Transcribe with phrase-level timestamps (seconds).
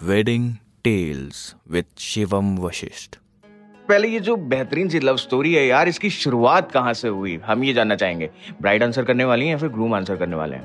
[0.00, 0.50] Wedding
[0.84, 3.16] tales with Shivam Vashishtha
[3.88, 7.36] पहले ये जो बेहतरीन सी लव स्टोरी है यार इसकी शुरुआत कहाँ से हुई?
[7.46, 8.30] हम ये जानना चाहेंगे।
[8.60, 10.64] ब्राइड आंसर करने वाली हैं या फिर ग्रूम आंसर करने वाले हैं?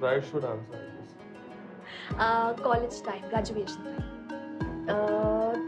[0.00, 0.80] Bride should answer.
[2.62, 4.00] College time graduation time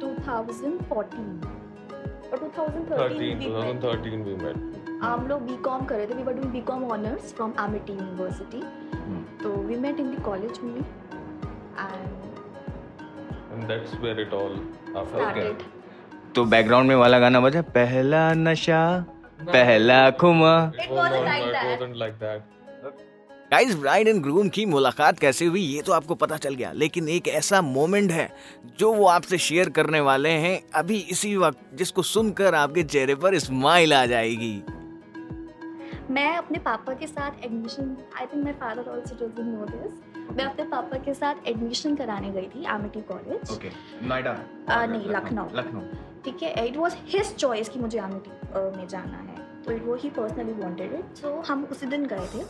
[0.01, 0.93] 2014
[2.33, 3.81] और 2013 13, we met.
[3.81, 4.57] 2013 we met.
[5.03, 8.63] हम लोग बीकॉम कर रहे थे we were doing BCom honours from Amity university
[9.43, 12.18] तो we met in the college में and
[13.59, 14.53] Where it all
[14.97, 15.09] after.
[15.09, 15.63] Started
[16.35, 18.83] तो background में वाला गाना बजा पहला नशा
[19.41, 20.73] पहला खुमा.
[23.53, 27.09] गाइस ब्राइड एंड ग्रूम की मुलाकात कैसे हुई ये तो आपको पता चल गया लेकिन
[27.09, 28.31] एक ऐसा मोमेंट है
[28.79, 33.39] जो वो आपसे शेयर करने वाले हैं अभी इसी वक्त जिसको सुनकर आपके चेहरे पर
[33.39, 34.63] स्माइल आ जाएगी।
[36.11, 40.45] मैं अपने पापा के साथ admission I think my father also doesn't know this मैं
[40.45, 43.51] अपने पापा के साथ एडमिशन कराने गई थी आमिटी कॉलेज
[44.03, 44.33] नोएडा.
[44.69, 45.45] नहीं लखनऊ.
[45.55, 45.81] लखनऊ.
[46.25, 46.67] ठीक है?
[46.69, 48.31] इट वॉज़ हिज चॉइस कि मुझे आमिटी
[48.79, 49.37] में जाना है.
[49.63, 52.45] तो इट वो ही पर्सनली वॉन्टेड इट सो हम उसी दिन गए थे.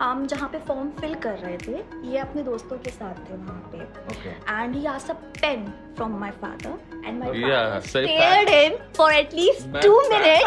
[0.00, 1.76] हम जहाँ पे फॉर्म फिल कर रहे थे
[2.10, 3.78] ये अपने दोस्तों के साथ थे वहाँ पे।
[4.12, 5.64] Okay and he asked a pen
[5.98, 6.72] from my father
[7.04, 10.44] and my Yeah, father say stared him for at least मैं two fact- minutes.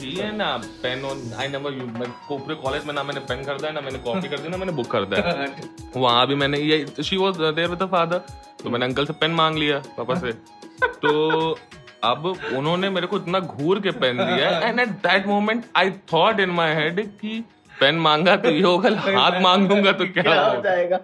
[0.00, 0.50] थी है ना
[0.82, 3.74] पेन और आई नेवर यू मैं को- पूरे कॉलेज में ना मैंने पेन खरीदा है
[3.74, 5.48] ना मैंने कॉपी खरीदी ना मैंने बुक खरीदा है
[5.96, 8.22] वहाँ भी मैंने ये she was there with the father
[8.62, 10.32] तो मैंने अंकल से पेन मांग लिया पापा से।
[11.02, 11.12] तो
[12.04, 16.40] अब उन्होंने मेरे को इतना घूर के पेन दिया and at that moment I thought
[16.40, 17.42] in my head कि
[17.80, 20.60] पेन मांगा तो ये होगा हाथ मांग लूँगा तो क्या होगा?
[20.60, 21.00] जाएगा?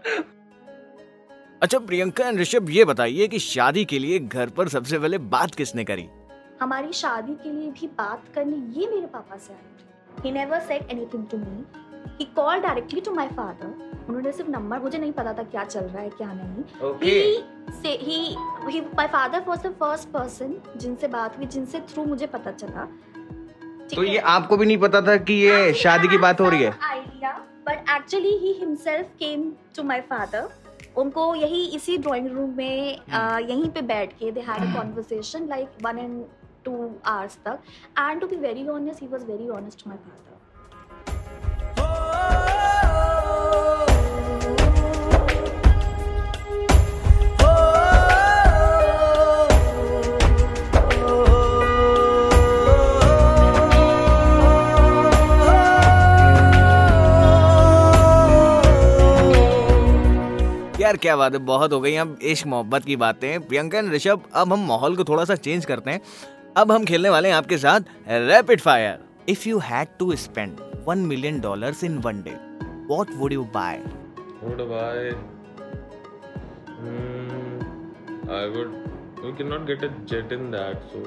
[1.63, 5.55] अच्छा प्रियंका एंड ऋषभ ये बताइए कि शादी के लिए घर पर सबसे पहले बात
[5.55, 6.09] किसने करी?
[6.63, 10.61] हमारी शादी के लिए भी बात करने ये मेरे पापा से आई थी he never
[10.61, 11.65] said anything to me
[12.23, 15.81] he call directly to my father उन्होंने सिर्फ़ नंबर मुझे नहीं पता था क्या चल
[15.81, 16.62] रहा है क्या नहीं।
[17.03, 18.17] He say he
[18.75, 20.42] he my father was the first
[20.83, 22.85] जिनसे बात हुई जिनसे थ्रू मुझे पता चला।
[23.95, 26.73] तो ये आपको भी नहीं पता था कि ये शादी की बात हो रही है?
[26.91, 27.33] Idea
[27.69, 30.48] but actually he himself came to my father
[30.98, 35.46] उनको यही इसी ड्राइंग रूम में अ, यहीं पे बैठ के they had a conversation
[35.48, 36.25] like one and
[36.64, 37.58] two hours तक।
[37.98, 40.32] And to be very honest he was very honest to my father
[60.92, 64.23] यार क्या बात है बहुत हो गई अब इश्क मोहब्बत की बातें प्रियंका एंड ऋषभ
[64.36, 66.01] अब हम माहौल को थोड़ा सा चेंज करते हैं
[66.57, 68.98] अब हम खेलने वाले हैं आपके साथ rapid fire
[69.29, 70.58] if you had to spend
[70.89, 72.36] one million dollars in one day
[72.91, 73.83] what would you buy
[74.42, 75.11] What do I?
[76.79, 77.61] Hmm,
[78.36, 78.73] I would.
[79.19, 81.02] We cannot get a jet in that, so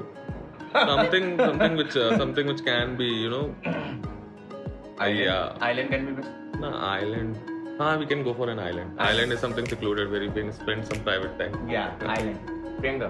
[0.92, 3.44] something, something which, uh, something which can be, you know.
[3.66, 5.62] Uh, yeah.
[5.70, 7.55] Island can be best No, island.
[7.83, 8.99] Ah, we can go for an island.
[9.11, 11.55] Island is something secluded where you can spend some private time.
[11.75, 11.85] या
[12.17, 12.39] island
[12.81, 13.09] Priyanka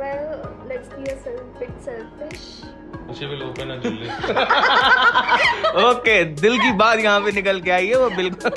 [0.00, 0.26] well
[0.70, 2.42] let's be a self, bit selfish
[3.18, 4.10] She will open a jewelry.
[5.84, 8.54] Okay दिल की बात यहाँ पे निकल के आई है वो बिल्कुल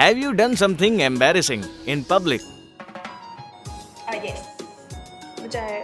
[0.00, 2.40] have you done something embarrassing in public
[4.08, 4.40] uh, yes
[5.42, 5.82] मुझे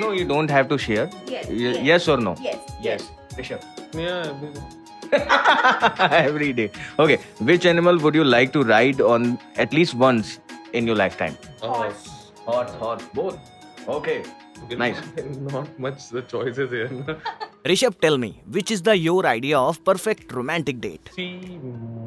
[0.00, 1.76] no you don't have to share Yes, yes.
[1.90, 3.10] Yes और no yes yes
[3.40, 3.60] Rishabh
[4.02, 4.22] yeah.
[4.30, 4.78] everything.
[6.11, 6.71] Every day.
[6.99, 7.17] Okay.
[7.39, 10.39] Which animal would you like to ride on at least once
[10.73, 11.37] in your lifetime?
[11.61, 12.31] Horse.
[12.45, 13.03] Horse, horse.
[13.13, 13.39] Both.
[13.87, 14.23] Okay.
[14.69, 15.01] Nice.
[15.39, 16.89] Not much the choices here.
[17.65, 21.09] Rishabh, tell me, which is the your idea of perfect romantic date?
[21.15, 21.59] See,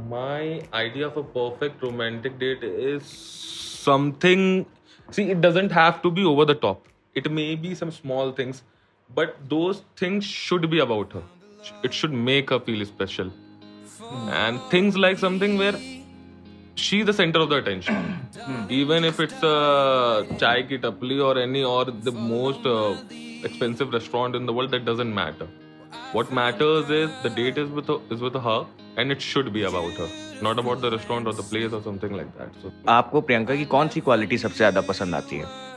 [0.08, 4.66] my idea of a perfect romantic date is something.
[5.10, 6.86] See, it doesn't have to be over the top.
[7.14, 8.62] It may be some small things,
[9.14, 11.22] but those things should be about her.
[11.82, 13.30] It should make her feel special.
[14.28, 15.78] And things like something where
[16.74, 18.18] she's the center of the attention.
[18.68, 22.96] Even if it's a chai ki tapli or any or the most uh,
[23.44, 25.48] expensive restaurant in the world, that doesn't matter.
[26.12, 28.66] What matters is the date is with her, is with her,
[28.96, 30.08] and it should be about her,
[30.42, 32.50] not about the restaurant or the place or something like that.
[32.62, 35.68] So आपको प्रियंका की कौन सी quality सबसे ज़्यादा पसंद आती है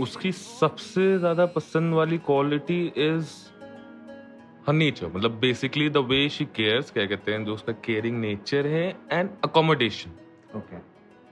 [0.00, 3.32] उसकी सबसे ज़्यादा पसंद वाली क्वालिटी इज़
[4.68, 8.66] हर नेचर मतलब basically the way she cares क्या कहते हैं जो उसका केयरिंग नेचर
[8.66, 10.10] है एंड अकोमोडेशन
[10.56, 10.76] ओके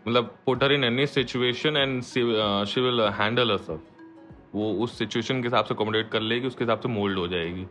[0.08, 3.82] मतलब put her in any situation and she will handle her सब
[4.55, 7.67] वो उस सिचुएशन के हिसाब से अकोमोडेट कर लेगी उसके हिसाब से मोल्ड हो जाएगी.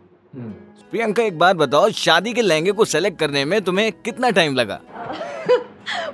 [0.92, 4.80] प्रियंका एक बात बताओ शादी के लहंगे को सेलेक्ट करने में तुम्हें कितना टाइम लगा?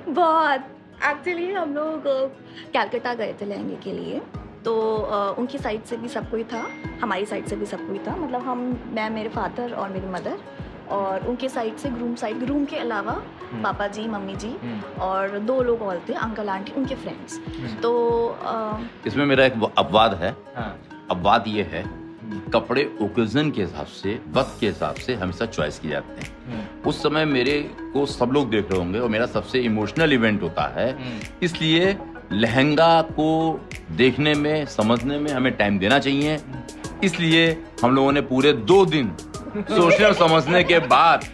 [0.08, 0.60] बहुत.
[1.04, 2.02] एक्चुअली हम लोग
[2.72, 4.20] कैलकाटा गए थे लहंगे के लिए.
[4.64, 4.74] तो
[5.38, 6.64] उनकी साइड से भी सब कोई था
[7.02, 8.58] हमारी साइड से भी सब कोई था मतलब हम
[8.92, 10.38] मैं मेरे फादर और मेरी मदर
[10.88, 13.12] और उनके साइड से ग्रूम साइड ग्रूम के अलावा
[13.62, 14.54] पापा जी मम्मी जी
[15.00, 17.38] और दो लोग और थे अंकल आंटी उनके फ्रेंड्स
[17.82, 17.92] तो
[18.44, 20.30] uh, इसमें मेरा एक अपवाद है।
[21.10, 21.84] अपवाद ये है
[22.52, 27.02] कपड़े ओकेजन के हिसाब से वक्त के हिसाब से हमेशा चॉइस किए जाते हैं। उस
[27.02, 27.60] समय मेरे
[27.92, 30.96] को सब लोग देख रहे होंगे और मेरा सबसे इमोशनल इवेंट होता है।
[31.42, 31.96] इसलिए
[32.32, 33.28] लहंगा को
[33.90, 36.38] देखने में समझने में हमें टाइम देना चाहिए।
[37.04, 37.50] इसलिए
[37.82, 39.10] हम लोगों ने पूरे दो दिन
[39.56, 41.24] सोचने और समझने के बाद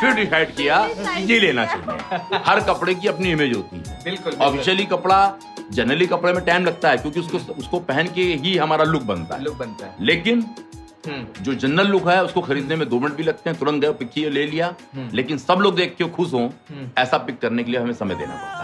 [0.00, 0.84] फिर डिसाइड किया
[1.18, 5.38] ये लेना चाहिए। हर कपड़े की अपनी इमेज होती है। बिल्कुल ऑफिशियली कपड़ा
[5.72, 9.34] जनरली कपड़े में टाइम लगता है क्योंकि उसको उसको पहन के ही हमारा लुक बनता
[9.34, 10.44] है। लुक बनता है। लेकिन
[11.08, 14.18] जो जनरल लुक है उसको खरीदने में दो मिनट भी लगते हैं तुरंत गए पिक
[14.32, 14.74] ले लिया।
[15.14, 16.48] लेकिन सब लोग देख के खुश हों
[16.98, 18.63] ऐसा पिक करने के लिए हमें समय देना पड़ता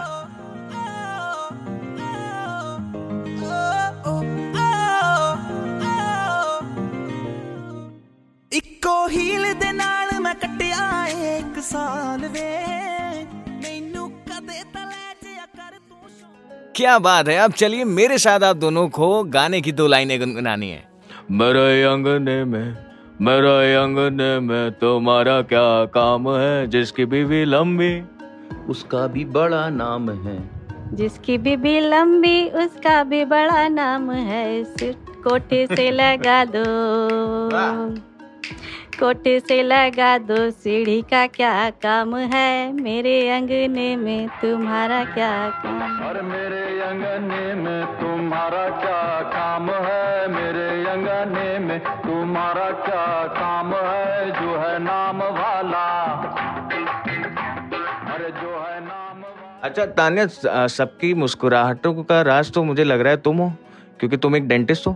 [9.54, 12.50] ਦੇ ਨਾਲ ਮੈਂ ਕੱਟਿਆ ਏ ਇੱਕ ਸਾਲ ਵੇ
[13.62, 18.56] ਮੈਨੂੰ ਕਦੇ ਤਲੇ ਜਿਆ ਕਰ ਤੂੰ ਸ਼ੌਂਕ क्या बात है अब चलिए मेरे साथ आप
[18.58, 20.82] दोनों को गाने की दो लाइनें गुनगुनानी है
[21.38, 22.66] मेरे अंगने में
[23.22, 27.92] मेरे अंगने में तुम्हारा क्या काम है जिसकी बीवी लंबी
[28.68, 30.36] उसका भी बड़ा नाम है
[30.94, 34.92] जिसकी बीबी लंबी उसका भी बड़ा नाम है सिर
[35.24, 36.66] कोठे से लगा दो
[39.01, 42.73] कोठे से लगा दो सीढ़ी का क्या काम है?
[42.73, 46.07] मेरे अंगने में तुम्हारा क्या काम है?
[46.07, 49.01] और मेरे अंगने में तुम्हारा क्या
[49.31, 50.27] काम है?
[50.27, 54.31] मेरे अंगने में तुम्हारा क्या काम है?
[54.31, 55.85] जो है नाम वाला।
[58.13, 59.23] अरे जो है नाम
[59.63, 63.53] अच्छा तान्या सबकी मुस्कुराहटों का राज तो मुझे लग रहा है तुम हो
[63.99, 64.93] क्योंकि तुम एक डेंटिस्ट हो।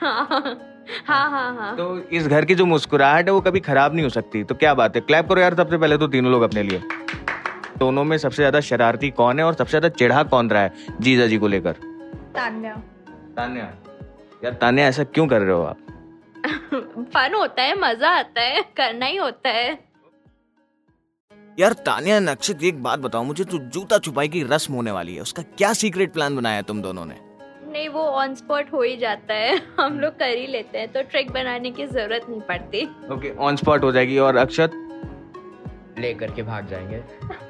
[0.00, 0.58] हाँ।
[1.06, 4.42] हाँ हाँ तो इस घर की जो मुस्कुराहट है वो कभी खराब नहीं हो सकती।
[4.44, 5.00] तो क्या बात है?
[5.00, 6.82] क्लैप करो यार सबसे पहले तो तीनों लोग अपने लिए।
[7.78, 10.72] दोनों में सबसे ज़्यादा शरारती कौन है और सबसे ज़्यादा चिढ़ा कौन रहा है?
[11.00, 11.72] जीजा जी को लेकर।
[12.34, 12.74] तान्या।
[13.36, 13.64] तान्या।
[14.44, 15.76] यार तान्या ऐसा क्यों कर रहे हो आप?
[17.08, 19.78] फन होता है मज़ा आता है करना ही होता है।
[21.58, 25.22] यार तानिया नक्षित एक बात बताओ मुझे तो जूता छुपाई की रस्म होने वाली है।
[25.22, 27.14] उसका क्या सीक्रेट प्लान बनाया तुम दोनों ने?
[27.74, 31.02] नहीं वो ऑन स्पॉट हो ही जाता है। हम लोग कर ही लेते हैं तो
[31.02, 34.80] ट्रिक बनाने की ज़रूरत नहीं पड़ती। ओके ऑन स्पॉट हो जाएगी और अक्षत?
[35.98, 37.02] लेकर के भाग जाएँगे।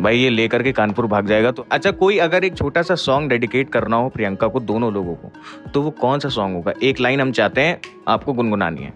[0.02, 3.28] भाई ये लेकर के कानपुर भाग जाएगा तो अच्छा कोई अगर एक छोटा सा सॉन्ग
[3.28, 5.30] डेडिकेट करना हो प्रियंका को दोनों लोगों को
[5.70, 6.72] तो वो कौन सा सॉन्ग होगा?
[6.82, 8.92] एक लाइन हम चाहते हैं आपको गुनगुनानी है।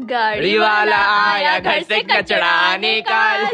[0.00, 3.44] गाड़ी वाला आया घर से कचड़ा निकाल।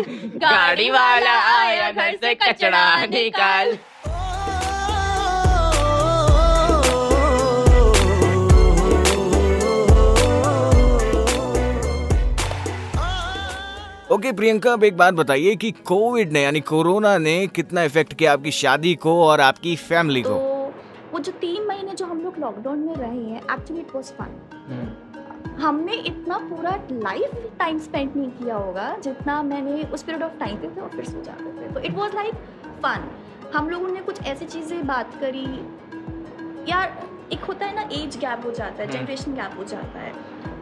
[0.44, 3.76] गाड़ी वाला आया घर से कचड़ा निकाल।
[14.30, 18.32] ओके प्रियंका अब एक बात बताइए कि कोविड ने यानी कोरोना ने कितना इफ़ेक्ट किया
[18.32, 22.38] आपकी शादी को और आपकी फैमिली तो को वो जो तीन महीने जो हम लोग
[22.38, 28.30] लॉकडाउन में रहे हैं एक्चुअली इट वाज फन हमने इतना पूरा लाइफ टाइम स्पेंड नहीं
[28.30, 31.72] किया होगा जितना मैंने उस पीरियड ऑफ़ टाइम पे थे और फिर सो जाते थे
[31.74, 32.34] तो इट वाज लाइक
[32.84, 33.10] फन
[33.54, 35.46] हम लोगों ने कुछ ऐसी चीज़ें बात करी।
[36.70, 36.98] यार
[37.32, 40.12] एक होता है ना एज गैप हो जाता है जनरेशन गैप हो जाता है।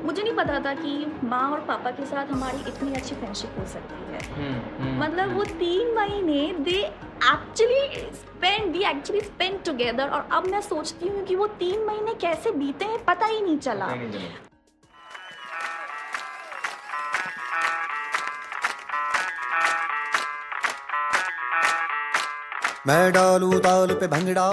[0.09, 0.93] मुझे नहीं पता था कि
[1.25, 5.95] माँ और पापा के साथ हमारी इतनी अच्छी फ्रेंडशिप हो सकती है। मतलब वो तीन
[5.95, 7.83] महीने they actually
[8.15, 12.51] spend the actually spend together और अब मैं सोचती हूँ कि वो तीन महीने कैसे
[12.53, 13.87] बीते हैं पता ही नहीं चला।
[22.87, 24.51] मैं डालू ताल पे भंगड़ा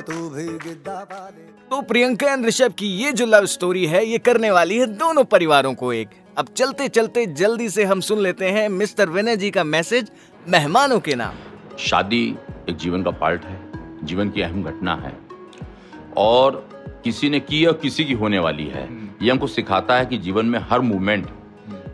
[0.00, 4.04] तू भी गिद्दा पा दे तो प्रियंका एंड ऋषभ की ये जो लव स्टोरी है
[4.06, 8.18] ये करने वाली है दोनों परिवारों को एक। अब चलते चलते जल्दी से हम सुन
[8.18, 10.10] लेते हैं मिस्टर विनय जी का मैसेज
[10.46, 11.34] मेहमानों के नाम।
[11.80, 12.24] शादी
[12.68, 13.58] एक जीवन का पार्ट है
[14.04, 15.12] जीवन की अहम घटना है।
[16.18, 16.64] और
[17.04, 18.88] किसी ने की और किसी की होने वाली है
[19.22, 21.26] ये हमको सिखाता है कि जीवन में हर मूवमेंट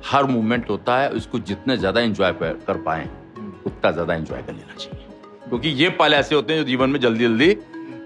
[0.06, 3.08] हर मूवमेंट होता है उसको जितने ज़्यादा एंजॉय कर पाए
[3.66, 5.06] उतना ज़्यादा एंजॉय कर लेना चाहिए।
[5.50, 7.54] क्योंकि ये पल ऐसे होते हैं जो जीवन में जल्दी जल्दी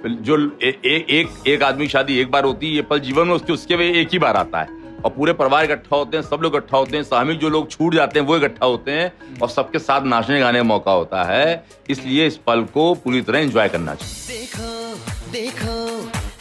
[0.07, 3.35] जो ए, ए, एक एक आदमी शादी एक बार होती है ये पल जीवन में
[3.35, 6.41] उसके उसके वे एक ही बार आता है। और पूरे परिवार इकट्ठा होते हैं सब
[6.43, 9.49] लोग इकट्ठा होते हैं सामूहिक जो लोग छूट जाते हैं वो इकट्ठा होते हैं और
[9.51, 13.69] सबके साथ नाचने गाने का मौका होता है। इसलिए इस पल को पूरी तरह एंजॉय
[13.69, 15.77] करना चाहिए। देखो देखो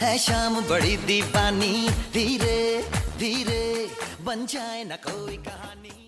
[0.02, 2.84] है शाम बड़ी दीवानी धीरे
[3.18, 3.88] धीरे
[4.26, 6.03] बन जाए ना कोई कहानी।